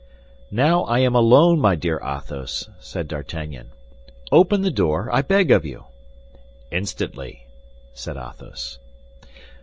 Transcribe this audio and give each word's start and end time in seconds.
"Now 0.49 0.81
I 0.85 0.97
am 0.97 1.13
alone, 1.13 1.59
my 1.59 1.75
dear 1.75 2.01
Athos," 2.03 2.71
said 2.79 3.07
D'Artagnan; 3.07 3.67
"open 4.31 4.61
the 4.63 4.71
door, 4.71 5.09
I 5.13 5.21
beg 5.21 5.51
of 5.51 5.63
you." 5.63 5.83
"Instantly," 6.71 7.45
said 7.93 8.17
Athos. 8.17 8.79